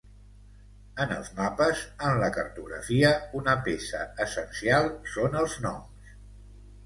[1.03, 3.11] En els mapes, en la cartografia,
[3.41, 6.17] una peça essencial són els noms.